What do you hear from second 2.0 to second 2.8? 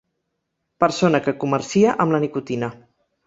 amb la nicotina.